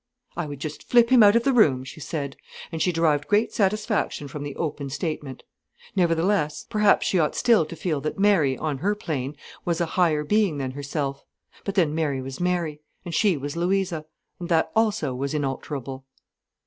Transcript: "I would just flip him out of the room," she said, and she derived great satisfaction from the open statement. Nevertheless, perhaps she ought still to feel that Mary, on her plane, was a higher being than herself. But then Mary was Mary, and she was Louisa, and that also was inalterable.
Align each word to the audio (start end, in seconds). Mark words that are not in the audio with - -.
"I 0.35 0.47
would 0.47 0.59
just 0.59 0.89
flip 0.89 1.11
him 1.11 1.21
out 1.21 1.35
of 1.35 1.43
the 1.43 1.53
room," 1.53 1.83
she 1.83 1.99
said, 1.99 2.35
and 2.71 2.81
she 2.81 2.91
derived 2.91 3.27
great 3.27 3.53
satisfaction 3.53 4.27
from 4.27 4.41
the 4.41 4.55
open 4.55 4.89
statement. 4.89 5.43
Nevertheless, 5.95 6.65
perhaps 6.67 7.05
she 7.05 7.19
ought 7.19 7.35
still 7.35 7.67
to 7.67 7.75
feel 7.75 8.01
that 8.01 8.17
Mary, 8.17 8.57
on 8.57 8.79
her 8.79 8.95
plane, 8.95 9.35
was 9.63 9.79
a 9.79 9.85
higher 9.93 10.23
being 10.23 10.57
than 10.57 10.71
herself. 10.71 11.23
But 11.65 11.75
then 11.75 11.93
Mary 11.93 12.19
was 12.19 12.39
Mary, 12.39 12.81
and 13.05 13.13
she 13.13 13.37
was 13.37 13.55
Louisa, 13.55 14.07
and 14.39 14.49
that 14.49 14.71
also 14.75 15.13
was 15.13 15.35
inalterable. 15.35 16.03